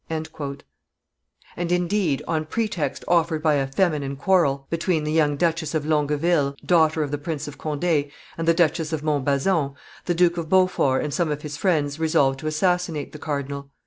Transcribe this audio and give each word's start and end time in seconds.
'"And 0.09 0.63
indeed, 1.71 2.23
on 2.27 2.45
pretext 2.45 3.05
offered 3.07 3.43
by 3.43 3.53
a 3.53 3.67
feminine 3.67 4.15
quarrel 4.15 4.65
between 4.71 5.03
the 5.03 5.11
young 5.11 5.37
Duchess 5.37 5.75
of 5.75 5.85
Longueville, 5.85 6.55
daughter 6.65 7.03
of 7.03 7.11
the 7.11 7.19
Prince 7.19 7.47
of 7.47 7.59
Conde, 7.59 7.83
and 8.35 8.47
the 8.47 8.53
Duchess 8.55 8.93
of 8.93 9.03
Montbazon, 9.03 9.75
the 10.05 10.15
Duke 10.15 10.37
of 10.37 10.49
Beaufort 10.49 11.03
and 11.03 11.13
some 11.13 11.29
of 11.29 11.43
his 11.43 11.55
friends 11.55 11.99
resolved 11.99 12.39
to 12.39 12.47
assassinate 12.47 13.11
the 13.11 13.19
cardinal. 13.19 13.69